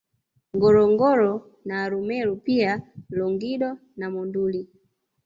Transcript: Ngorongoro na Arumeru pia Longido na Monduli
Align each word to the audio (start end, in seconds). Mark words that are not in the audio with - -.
Ngorongoro 0.55 1.31
na 1.67 1.75
Arumeru 1.83 2.33
pia 2.45 2.71
Longido 3.15 3.69
na 3.97 4.07
Monduli 4.13 4.61